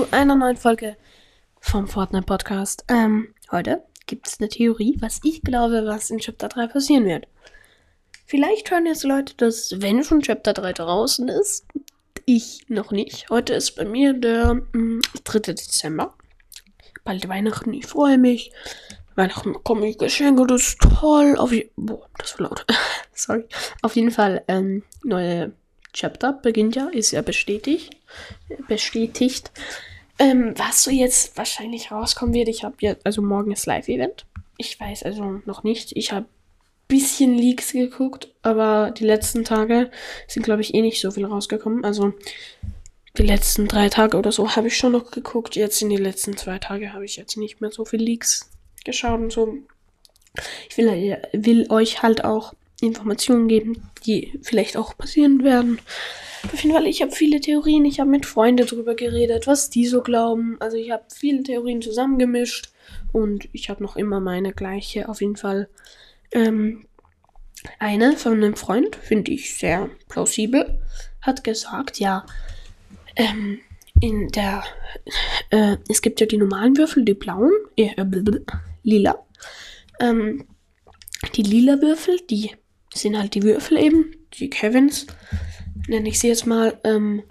[0.00, 0.96] zu einer neuen Folge
[1.60, 2.84] vom Fortnite Podcast.
[2.88, 7.28] Ähm, heute gibt es eine Theorie, was ich glaube, was in Chapter 3 passieren wird.
[8.24, 11.66] Vielleicht hören jetzt Leute, dass wenn schon Chapter 3 draußen ist,
[12.24, 13.28] ich noch nicht.
[13.28, 15.38] Heute ist bei mir der mh, mm, 3.
[15.40, 16.14] Dezember.
[17.04, 18.52] Bald Weihnachten, ich freue mich.
[19.16, 21.36] Weihnachten bekomme ich Geschenke, das ist toll.
[21.36, 22.64] Auf Boah, das war laut.
[23.12, 23.44] Sorry.
[23.82, 25.52] Auf jeden Fall, ähm, neue
[25.92, 27.98] Chapter beginnt ja, ist ja bestätigt.
[28.66, 29.50] Bestätigt.
[30.20, 34.26] Ähm, was so jetzt wahrscheinlich rauskommen wird, ich habe ja, also morgen ist Live-Event.
[34.58, 35.96] Ich weiß also noch nicht.
[35.96, 36.26] Ich habe
[36.88, 39.90] bisschen Leaks geguckt, aber die letzten Tage
[40.26, 41.84] sind, glaube ich, eh nicht so viel rausgekommen.
[41.84, 42.12] Also
[43.16, 45.56] die letzten drei Tage oder so habe ich schon noch geguckt.
[45.56, 48.50] Jetzt in den letzten zwei Tagen habe ich jetzt nicht mehr so viel Leaks
[48.84, 49.56] geschaut und so.
[50.68, 52.54] Ich will, will euch halt auch
[52.86, 55.80] Informationen geben, die vielleicht auch passieren werden.
[56.44, 57.84] Auf jeden Fall, ich habe viele Theorien.
[57.84, 60.56] Ich habe mit Freunden darüber geredet, was die so glauben.
[60.60, 62.72] Also ich habe viele Theorien zusammengemischt
[63.12, 65.08] und ich habe noch immer meine gleiche.
[65.08, 65.68] Auf jeden Fall
[66.32, 66.86] ähm,
[67.78, 70.80] eine von einem Freund, finde ich sehr plausibel,
[71.20, 72.24] hat gesagt, ja,
[73.16, 73.60] ähm,
[74.00, 74.64] in der,
[75.50, 77.94] äh, es gibt ja die normalen Würfel, die blauen, äh,
[78.82, 79.26] lila.
[80.00, 80.46] Ähm,
[81.34, 82.52] die lila Würfel, die
[82.94, 85.06] sind halt die Würfel eben, die Kevins,
[85.88, 86.78] nenne ich sie jetzt mal.
[86.84, 87.22] Ähm,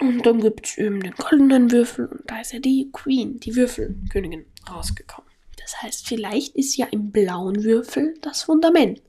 [0.00, 3.54] und dann gibt es eben den goldenen Würfel und da ist ja die Queen, die
[3.54, 5.30] Würfelkönigin, rausgekommen.
[5.60, 9.02] Das heißt, vielleicht ist ja im blauen Würfel das Fundament.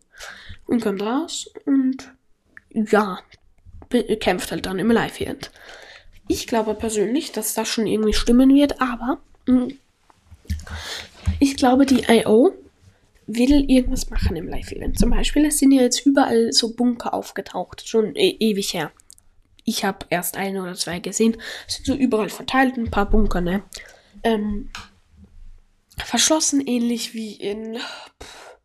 [0.66, 2.12] Und kommt raus und
[2.70, 3.20] ja,
[4.20, 5.52] kämpft halt dann im Live-Event.
[6.28, 9.78] Ich glaube persönlich, dass das schon irgendwie stimmen wird, aber mh, mm,
[11.40, 12.54] ich glaube, die IO
[13.28, 15.00] will irgendwas machen im Live-Event.
[15.00, 18.92] Zum Beispiel, es sind ja jetzt überall so Bunker aufgetaucht, schon e ewig her.
[19.64, 21.38] Ich habe erst eine oder zwei gesehen.
[21.68, 23.64] Es sind so überall verteilt, ein paar Bunker, ne?
[24.24, 24.70] Ähm,
[25.98, 27.78] verschlossen, ähnlich wie in
[28.22, 28.58] pff,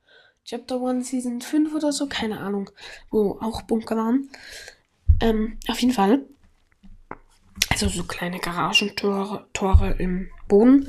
[0.44, 2.70] Chapter 1 Season 5 oder so, keine Ahnung,
[3.10, 4.30] wo auch Bunker waren.
[5.20, 6.24] Ähm, auf jeden Fall.
[7.70, 10.88] Also so kleine Garagentore Tore im Boden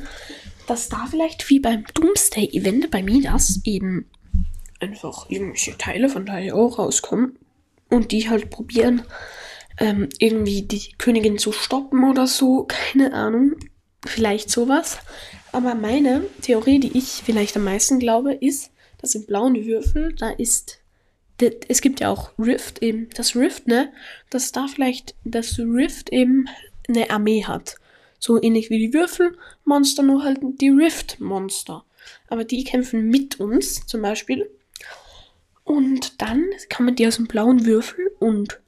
[0.68, 4.06] dass da vielleicht wie beim Doomsday-Event bei Midas eben
[4.80, 7.40] einfach irgendwelche Teile von daher auch rauskommen
[7.90, 9.02] und die halt probieren,
[9.80, 12.66] ähm, irgendwie die Königin zu stoppen oder so.
[12.68, 13.56] Keine Ahnung.
[14.06, 15.00] Vielleicht sowas.
[15.52, 20.30] Aber meine Theorie, die ich vielleicht am meisten glaube, ist, dass im blauen Würfel, da
[20.30, 20.80] ist.
[21.68, 23.10] Es gibt ja auch Rift eben.
[23.16, 23.92] Das Rift, ne?
[24.30, 26.48] Dass da vielleicht das Rift eben
[26.88, 27.76] eine Armee hat.
[28.20, 31.84] So ähnlich wie die Würfelmonster, nur halt die Rift-Monster.
[32.30, 34.50] Aber die kämpfen mit uns zum Beispiel.
[35.64, 36.46] Und dann
[36.86, 38.60] man die aus dem blauen Würfel und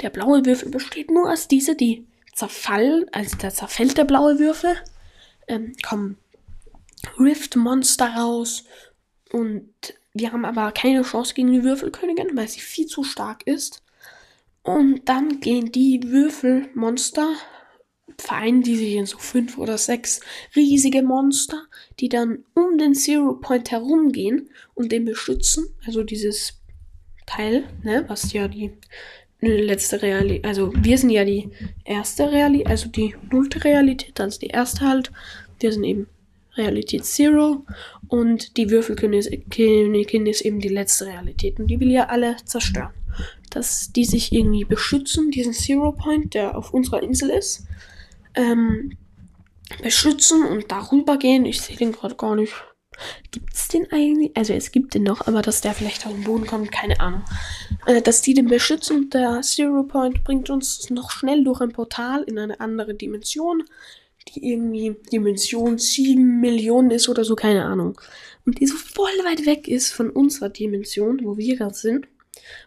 [0.00, 4.76] der blaue Würfel besteht nur aus diese, die zerfallen, also da zerfällt der blaue Würfel,
[5.48, 6.18] ähm, kommen
[7.18, 8.64] Rift-Monster raus
[9.32, 9.72] und
[10.12, 13.82] wir haben aber keine Chance gegen die Würfelkönigin, weil sie viel zu stark ist.
[14.62, 17.34] Und dann gehen die Würfelmonster
[18.18, 20.20] vereinen die sich in so fünf oder sechs
[20.54, 21.62] riesige Monster,
[22.00, 25.66] die dann um den Zero Point herumgehen und den beschützen.
[25.86, 26.60] Also dieses
[27.26, 28.72] Teil, ne, was ja die
[29.40, 31.50] letzte Realität, also wir sind ja die
[31.84, 35.12] erste Realität, also die nullte Realität, also die erste halt.
[35.60, 36.06] Wir sind eben
[36.56, 37.64] Realität Zero
[38.08, 42.92] und die Würfelkönigin ist eben die letzte Realität und die will ja alle zerstören.
[43.50, 47.66] Dass die sich irgendwie beschützen, diesen Zero Point, der auf unserer Insel ist
[48.36, 48.96] ähm,
[49.82, 51.44] beschützen und darüber gehen.
[51.44, 52.54] Ich sehe den gerade gar nicht.
[53.30, 54.34] Gibt es den eigentlich?
[54.36, 57.24] Also es gibt den noch, aber dass der vielleicht auf den Boden kommt, keine Ahnung.
[57.86, 62.22] Äh, dass die den beschützen, der Zero Point bringt uns noch schnell durch ein Portal
[62.22, 63.64] in eine andere Dimension,
[64.28, 68.00] die irgendwie Dimension 7 Millionen ist oder so, keine Ahnung.
[68.46, 72.08] Und die so voll weit weg ist von unserer Dimension, wo wir gerade sind.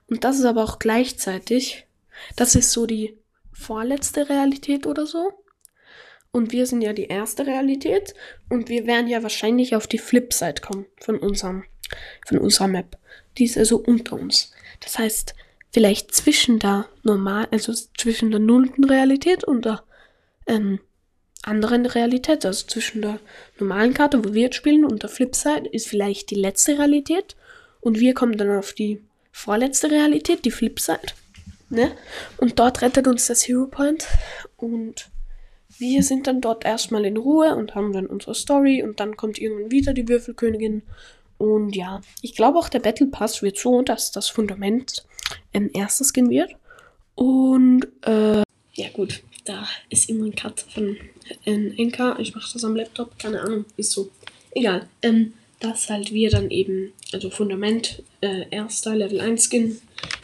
[0.07, 1.87] Und das ist aber auch gleichzeitig,
[2.35, 3.17] das ist so die
[3.51, 5.31] vorletzte Realität oder so.
[6.31, 8.13] Und wir sind ja die erste Realität.
[8.49, 11.63] Und wir werden ja wahrscheinlich auf die Flipside kommen von unserem,
[12.27, 12.97] von unserer Map.
[13.37, 14.51] Die ist also unter uns.
[14.79, 15.33] Das heißt,
[15.71, 19.83] vielleicht zwischen der normal, also zwischen der nullten Realität und der
[20.47, 20.79] ähm,
[21.43, 23.19] anderen Realität, also zwischen der
[23.59, 27.35] normalen Karte, wo wir jetzt spielen, und der Flipside ist vielleicht die letzte Realität.
[27.81, 29.01] Und wir kommen dann auf die
[29.31, 31.13] vorletzte Realität, die Flipside.
[31.69, 31.91] Ne?
[32.37, 34.05] Und dort rettet uns das Hero Point.
[34.57, 35.09] Und
[35.79, 39.39] wir sind dann dort erstmal in Ruhe und haben dann unsere Story und dann kommt
[39.39, 40.83] irgendwann wieder die Würfelkönigin.
[41.37, 45.05] Und ja, ich glaube auch der Battle Pass wird so, dass das Fundament
[45.53, 46.51] ähm, erstes gehen wird.
[47.15, 48.43] Und äh,
[48.73, 49.23] ja gut.
[49.45, 50.97] da ist immer ein Cut von
[51.45, 52.19] ein Enker.
[52.19, 54.09] Ich mache das am Laptop, keine Ahnung, ist so.
[54.51, 54.87] Egal.
[55.01, 59.79] Ähm, dass halt wir dann eben, also Fundament, äh, erster Level 1 Skin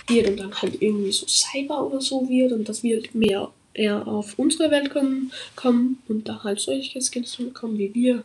[0.08, 4.08] wird und dann halt irgendwie so Cyber oder so wird und dass wir mehr eher
[4.08, 8.24] auf unsere Welt kommen, kommen und da halt solche Skins bekommen wie wir.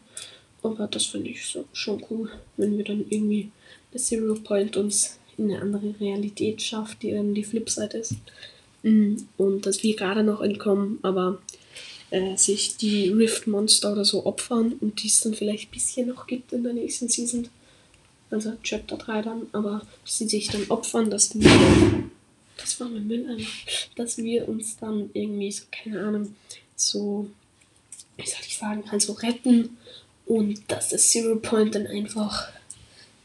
[0.62, 3.50] Aber das finde ich so, schon cool, wenn wir dann irgendwie
[3.92, 8.14] der Zero Point uns in eine andere Realität schafft, die dann die Flipside ist.
[8.82, 11.40] Mm, und dass wir gerade noch entkommen, aber
[12.10, 16.08] äh, sich die Rift Monster oder so opfern und die es dann vielleicht ein bisschen
[16.08, 17.48] noch gibt in der nächsten Season.
[18.30, 21.50] Also Chapter 3 dann, aber sie sich dann opfern, dass wir.
[22.60, 23.46] Das war mein Mülleimer.
[23.96, 26.34] Dass wir uns dann irgendwie so, keine Ahnung,
[26.76, 27.28] so,
[28.16, 29.76] wie soll ich sagen, halt so retten
[30.26, 32.48] und dass das Zero Point dann einfach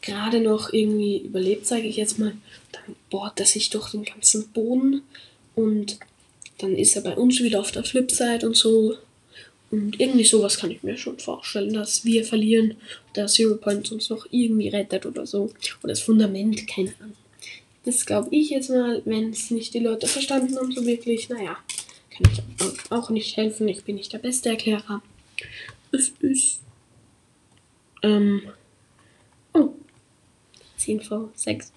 [0.02, 2.34] gerade noch irgendwie überlebt, sage ich jetzt mal.
[2.72, 5.02] Dann bohrt er sich durch den ganzen Boden
[5.56, 6.00] und
[6.60, 8.98] dann ist er bei uns wieder auf der Flipside und so.
[9.72, 12.76] Und irgendwie sowas kann ich mir schon vorstellen, dass wir verlieren,
[13.16, 15.52] der Zero Point uns noch irgendwie rettet oder so.
[15.84, 17.16] Oder das Fundament, keine Ahnung.
[17.86, 21.30] Das glaube ich jetzt mal, wenn es nicht die Leute verstanden haben, so wirklich.
[21.30, 21.58] Naja,
[22.10, 23.68] kann ich auch nicht helfen.
[23.68, 25.02] Ich bin nicht der beste Erklärer.
[25.92, 26.62] Es ist.
[28.02, 28.42] Ähm.
[29.54, 29.70] Oh.
[30.78, 31.72] 10 vor 6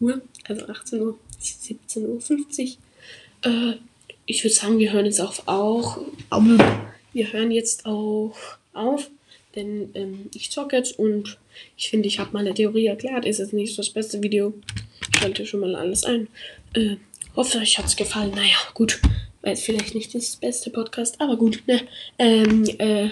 [0.00, 2.76] Uhr, also 18 Uhr, 17.50
[3.44, 3.50] Uhr.
[3.50, 3.76] Äh,
[4.26, 5.98] ich würde sagen, wir hören jetzt auf auch.
[7.12, 8.36] Wir hören jetzt auch
[8.72, 9.10] auf,
[9.54, 11.38] denn ähm, ich zocke jetzt und
[11.76, 13.24] ich finde, ich habe meine Theorie erklärt.
[13.24, 14.54] Ist jetzt nicht das beste Video.
[15.22, 16.26] Schalte schon mal alles ein.
[16.74, 16.96] Äh,
[17.36, 18.32] hoffe, euch hat es gefallen.
[18.34, 19.00] Naja, gut.
[19.40, 21.62] War jetzt vielleicht nicht das beste Podcast, aber gut.
[21.68, 21.80] Ne?
[22.18, 23.10] Ähm, äh,